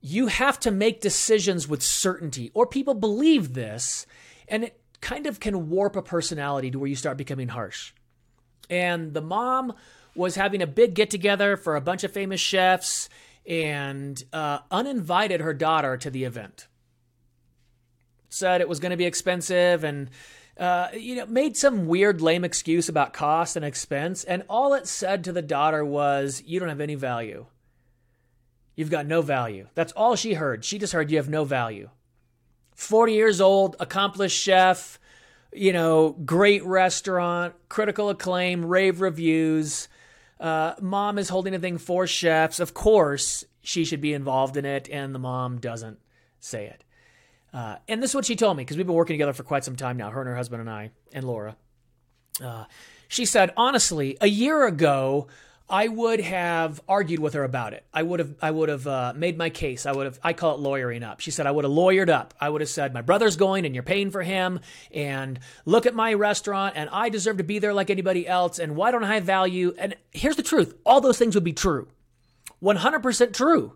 [0.01, 4.05] you have to make decisions with certainty, or people believe this,
[4.47, 7.93] and it kind of can warp a personality to where you start becoming harsh.
[8.69, 9.73] And the mom
[10.15, 13.09] was having a big get together for a bunch of famous chefs
[13.45, 16.67] and uh, uninvited her daughter to the event.
[18.29, 20.09] Said it was going to be expensive and
[20.57, 24.87] uh, you know, made some weird, lame excuse about cost and expense, and all it
[24.87, 27.47] said to the daughter was, "You don't have any value.
[28.75, 30.63] You've got no value." That's all she heard.
[30.63, 31.89] She just heard you have no value.
[32.75, 34.99] 40 years old, accomplished chef,
[35.55, 39.87] you know, great restaurant, critical acclaim, rave reviews.
[40.39, 42.59] Uh, mom is holding a thing for chefs.
[42.59, 45.99] Of course, she should be involved in it, and the mom doesn't
[46.39, 46.83] say it.
[47.53, 49.63] Uh, and this is what she told me because we've been working together for quite
[49.63, 51.55] some time now, her and her husband and I, and Laura.
[52.43, 52.65] Uh,
[53.07, 55.27] she said, honestly, a year ago,
[55.73, 57.83] I would have argued with her about it.
[57.91, 59.87] I would have, I would have uh, made my case.
[59.87, 61.19] I would have, I call it lawyering up.
[61.19, 62.35] She said I would have lawyered up.
[62.39, 64.59] I would have said my brother's going and you're paying for him,
[64.91, 68.75] and look at my restaurant, and I deserve to be there like anybody else, and
[68.75, 69.73] why don't I have value?
[69.79, 71.87] And here's the truth: all those things would be true,
[72.61, 73.75] 100% true.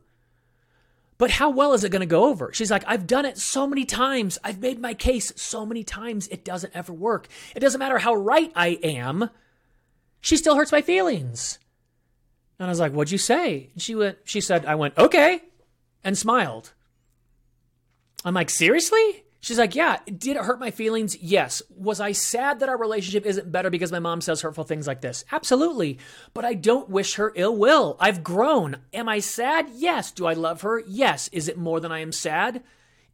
[1.18, 2.54] But how well is it going to go over?
[2.54, 4.38] She's like, I've done it so many times.
[4.44, 6.28] I've made my case so many times.
[6.28, 7.28] It doesn't ever work.
[7.56, 9.32] It doesn't matter how right I am.
[10.22, 11.58] She still hurts my feelings.
[12.60, 14.18] And I was like, "What'd you say?" And she went.
[14.24, 15.42] She said, "I went okay,"
[16.04, 16.74] and smiled.
[18.26, 21.16] I'm like, "Seriously?" She's like, "Yeah." Did it hurt my feelings?
[21.22, 21.62] Yes.
[21.70, 25.02] Was I sad that our relationship isn't better because my mom says hurtful things like
[25.02, 25.24] this?
[25.32, 26.00] Absolutely.
[26.34, 27.96] But I don't wish her ill will.
[28.00, 28.78] I've grown.
[28.94, 29.68] Am I sad?
[29.74, 30.12] Yes.
[30.12, 30.80] Do I love her?
[30.88, 31.28] Yes.
[31.30, 32.64] Is it more than I am sad?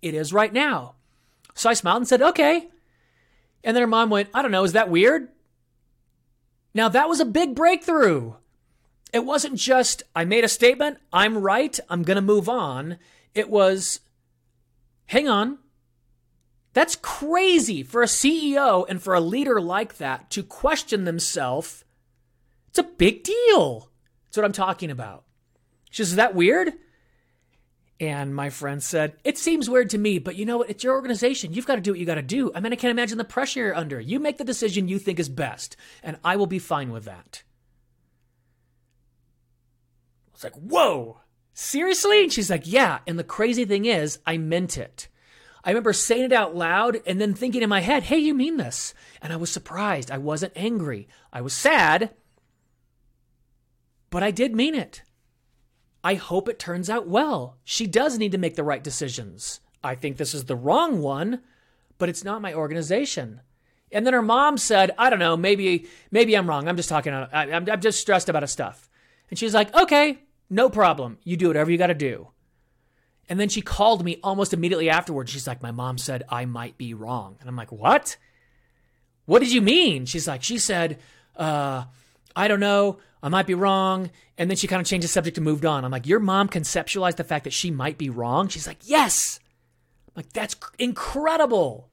[0.02, 0.96] It is right now.
[1.54, 2.70] So I smiled and said, "Okay."
[3.64, 4.64] And then her mom went, "I don't know.
[4.64, 5.28] Is that weird?"
[6.74, 8.36] Now that was a big breakthrough.
[9.14, 12.98] It wasn't just, I made a statement, I'm right, I'm going to move on.
[13.36, 14.00] It was,
[15.06, 15.60] hang on.
[16.74, 21.86] That's crazy for a CEO and for a leader like that to question themselves.
[22.70, 23.92] It's a big deal.
[24.26, 25.26] That's what I'm talking about.
[25.92, 26.74] She says, Is that weird?
[28.00, 30.72] And my friend said, It seems weird to me, but you know what?
[30.72, 31.54] It's your organization.
[31.54, 32.52] You've got to do what you got to do.
[32.56, 34.00] I mean, I can't imagine the pressure you're under.
[34.00, 37.44] You make the decision you think is best, and I will be fine with that.
[40.44, 41.20] It's like, whoa,
[41.54, 42.24] seriously?
[42.24, 43.00] And she's like, yeah.
[43.08, 45.08] And the crazy thing is, I meant it.
[45.64, 48.58] I remember saying it out loud and then thinking in my head, hey, you mean
[48.58, 48.94] this?
[49.22, 50.12] And I was surprised.
[50.12, 51.08] I wasn't angry.
[51.32, 52.14] I was sad,
[54.10, 55.04] but I did mean it.
[56.04, 57.58] I hope it turns out well.
[57.64, 59.62] She does need to make the right decisions.
[59.82, 61.42] I think this is the wrong one,
[61.98, 63.40] but it's not my organization.
[63.90, 66.68] And then her mom said, I don't know, maybe maybe I'm wrong.
[66.68, 68.90] I'm just talking, I, I'm just stressed about a stuff.
[69.30, 71.18] And she's like, okay, no problem.
[71.24, 72.30] You do whatever you got to do.
[73.30, 75.32] And then she called me almost immediately afterwards.
[75.32, 77.38] She's like, My mom said I might be wrong.
[77.40, 78.18] And I'm like, What?
[79.26, 80.06] What did you mean?
[80.06, 81.00] She's like, She said,
[81.36, 81.86] uh,
[82.36, 83.00] I don't know.
[83.22, 84.12] I might be wrong.
[84.38, 85.86] And then she kind of changed the subject and moved on.
[85.86, 88.50] I'm like, Your mom conceptualized the fact that she might be wrong?
[88.50, 89.40] She's like, Yes.
[90.10, 91.90] I'm like, That's incredible.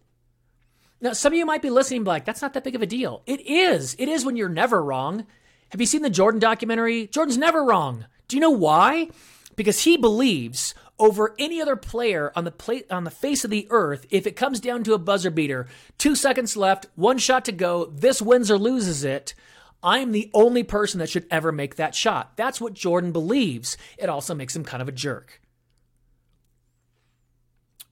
[1.00, 3.22] Now, some of you might be listening, like, That's not that big of a deal.
[3.26, 3.94] It is.
[3.98, 5.26] It is when you're never wrong.
[5.70, 7.06] Have you seen the Jordan documentary?
[7.06, 8.06] Jordan's never wrong.
[8.30, 9.08] Do you know why?
[9.56, 13.66] Because he believes over any other player on the plate on the face of the
[13.70, 15.66] earth, if it comes down to a buzzer beater,
[15.98, 19.34] two seconds left, one shot to go, this wins or loses it.
[19.82, 22.36] I'm the only person that should ever make that shot.
[22.36, 23.76] That's what Jordan believes.
[23.98, 25.40] It also makes him kind of a jerk.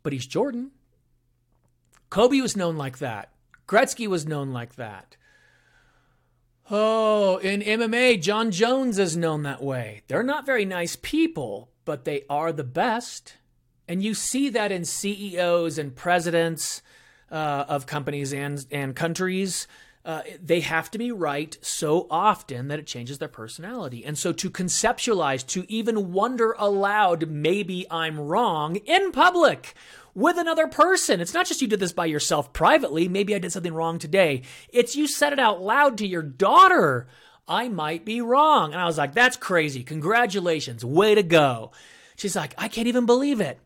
[0.05, 0.71] But he's Jordan.
[2.11, 3.33] Kobe was known like that.
[3.67, 5.17] Gretzky was known like that.
[6.71, 10.03] Oh, in MMA, Jon Jones is known that way.
[10.07, 13.39] They're not very nice people, but they are the best.
[13.87, 16.83] And you see that in CEOs and presidents
[17.31, 19.67] uh, of companies and, and countries.
[20.05, 24.05] Uh, they have to be right so often that it changes their personality.
[24.05, 29.75] And so to conceptualize, to even wonder aloud, maybe I'm wrong in public
[30.19, 31.21] with another person.
[31.21, 33.07] It's not just you did this by yourself privately.
[33.07, 34.43] Maybe I did something wrong today.
[34.71, 37.07] It's you said it out loud to your daughter.
[37.47, 38.73] I might be wrong.
[38.73, 39.85] And I was like, that's crazy.
[39.85, 40.85] Congratulations.
[40.85, 41.71] Way to go.
[42.17, 43.61] She's like, I can't even believe it.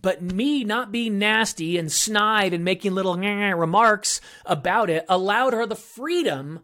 [0.00, 5.66] But me not being nasty and snide and making little remarks about it allowed her
[5.66, 6.60] the freedom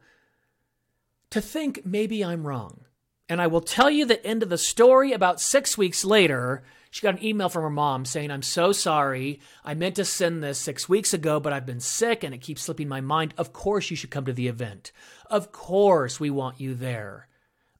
[1.28, 2.84] to think maybe I'm wrong.
[3.28, 6.62] And I will tell you the end of the story about six weeks later
[6.94, 9.40] she got an email from her mom saying, I'm so sorry.
[9.64, 12.62] I meant to send this six weeks ago, but I've been sick and it keeps
[12.62, 13.34] slipping my mind.
[13.36, 14.92] Of course, you should come to the event.
[15.28, 17.26] Of course, we want you there.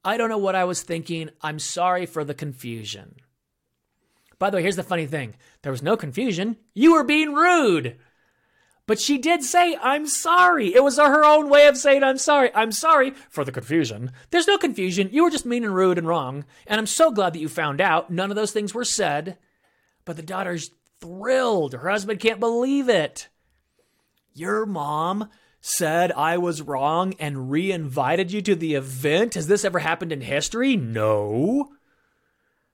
[0.04, 1.30] I don't know what I was thinking.
[1.42, 3.14] I'm sorry for the confusion.
[4.40, 6.56] By the way, here's the funny thing there was no confusion.
[6.74, 7.96] You were being rude.
[8.86, 10.74] But she did say, I'm sorry.
[10.74, 12.50] It was her own way of saying, I'm sorry.
[12.54, 14.12] I'm sorry for the confusion.
[14.30, 15.08] There's no confusion.
[15.10, 16.44] You were just mean and rude and wrong.
[16.66, 18.10] And I'm so glad that you found out.
[18.10, 19.38] None of those things were said.
[20.04, 20.70] But the daughter's
[21.00, 21.72] thrilled.
[21.72, 23.28] Her husband can't believe it.
[24.34, 25.30] Your mom
[25.62, 29.32] said I was wrong and re invited you to the event?
[29.32, 30.76] Has this ever happened in history?
[30.76, 31.70] No.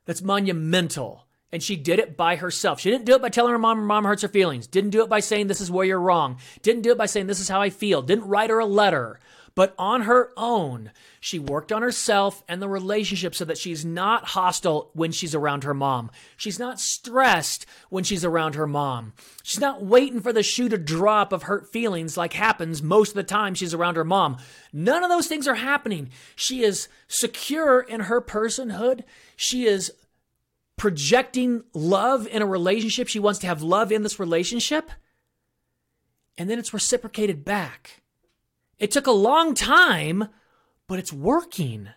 [0.07, 1.29] That's monumental.
[1.53, 2.81] And she did it by herself.
[2.81, 4.67] She didn't do it by telling her mom her mom hurts her feelings.
[4.67, 6.39] Didn't do it by saying this is where you're wrong.
[6.63, 8.03] Didn't do it by saying this is how I feel.
[8.03, 9.19] Didn't write her a letter.
[9.55, 14.29] But on her own, she worked on herself and the relationship so that she's not
[14.29, 16.11] hostile when she's around her mom.
[16.37, 19.13] She's not stressed when she's around her mom.
[19.43, 23.17] She's not waiting for the shoe to drop of hurt feelings like happens most of
[23.17, 24.39] the time she's around her mom.
[24.73, 26.11] None of those things are happening.
[26.37, 29.03] She is secure in her personhood.
[29.37, 29.93] She is
[30.81, 33.07] projecting love in a relationship.
[33.07, 34.91] She wants to have love in this relationship.
[36.39, 38.01] And then it's reciprocated back.
[38.79, 40.29] It took a long time,
[40.89, 41.91] but it's working.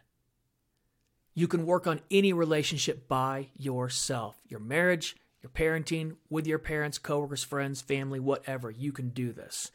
[1.34, 6.98] You can work on any relationship by yourself your marriage, your parenting, with your parents,
[6.98, 8.70] coworkers, friends, family, whatever.
[8.70, 9.72] You can do this.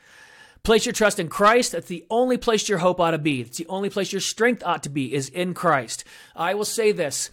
[0.64, 1.72] Place your trust in Christ.
[1.72, 3.40] That's the only place your hope ought to be.
[3.40, 6.04] It's the only place your strength ought to be, is in Christ.
[6.36, 7.30] I will say this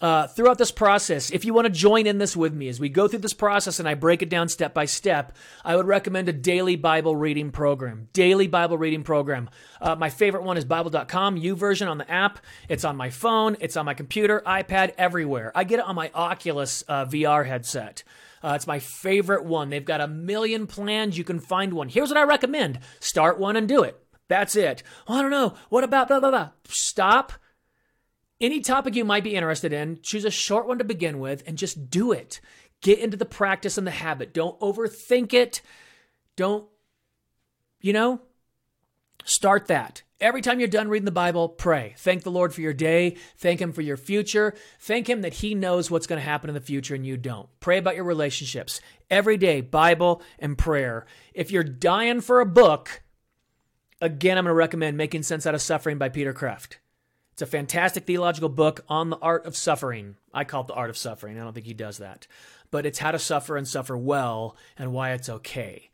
[0.00, 2.88] uh, throughout this process, if you want to join in this with me as we
[2.88, 6.28] go through this process and I break it down step by step, I would recommend
[6.28, 8.08] a daily Bible reading program.
[8.12, 9.50] Daily Bible reading program.
[9.80, 12.38] Uh, my favorite one is Bible.com, U YouVersion on the app.
[12.68, 15.52] It's on my phone, it's on my computer, iPad, everywhere.
[15.54, 18.04] I get it on my Oculus uh, VR headset.
[18.42, 19.70] Uh, it's my favorite one.
[19.70, 21.18] They've got a million plans.
[21.18, 21.88] You can find one.
[21.88, 24.00] Here's what I recommend start one and do it.
[24.28, 24.82] That's it.
[25.08, 25.54] I don't know.
[25.70, 26.50] What about blah, blah, blah?
[26.68, 27.32] Stop
[28.40, 31.58] any topic you might be interested in, choose a short one to begin with and
[31.58, 32.40] just do it.
[32.80, 34.32] Get into the practice and the habit.
[34.32, 35.60] Don't overthink it.
[36.36, 36.66] Don't,
[37.80, 38.20] you know,
[39.24, 40.02] start that.
[40.20, 41.94] Every time you're done reading the Bible, pray.
[41.98, 43.16] Thank the Lord for your day.
[43.36, 44.54] Thank Him for your future.
[44.80, 47.48] Thank Him that He knows what's going to happen in the future and you don't.
[47.60, 48.80] Pray about your relationships.
[49.10, 51.06] Every day, Bible and prayer.
[51.34, 53.02] If you're dying for a book,
[54.00, 56.78] again, I'm going to recommend Making Sense Out of Suffering by Peter Kreeft.
[57.38, 60.16] It's a fantastic theological book on the art of suffering.
[60.34, 61.38] I call it the art of suffering.
[61.38, 62.26] I don't think he does that.
[62.72, 65.90] But it's how to suffer and suffer well and why it's okay.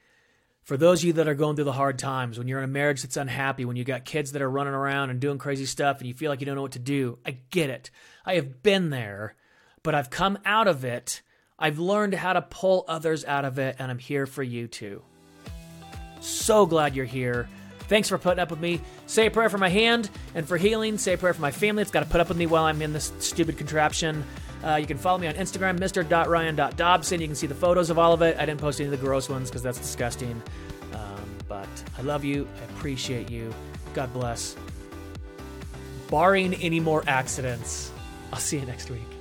[0.62, 2.72] For those of you that are going through the hard times, when you're in a
[2.72, 5.99] marriage that's unhappy, when you got kids that are running around and doing crazy stuff
[5.99, 7.90] and you feel like you don't know what to do, I get it.
[8.24, 9.36] I have been there,
[9.82, 11.20] but I've come out of it.
[11.59, 15.03] I've learned how to pull others out of it, and I'm here for you too.
[16.22, 17.51] So glad you're here.
[17.89, 18.80] Thanks for putting up with me.
[19.07, 20.99] Say a prayer for my hand and for healing.
[20.99, 22.80] Say a prayer for my family It's got to put up with me while I'm
[22.82, 24.24] in this stupid contraption.
[24.64, 27.20] Uh, you can follow me on Instagram, mr.ryan.dobson.
[27.20, 28.39] You can see the photos of all of it.
[28.39, 30.41] I didn't post any of the gross ones because that's disgusting.
[30.95, 31.68] Um, but
[31.99, 32.49] I love you.
[32.61, 33.53] I appreciate you.
[33.93, 34.57] God bless.
[36.11, 37.93] Barring any more accidents,
[38.32, 39.14] I'll see you next week.